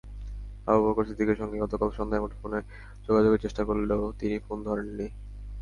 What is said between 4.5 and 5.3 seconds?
ধরেননি।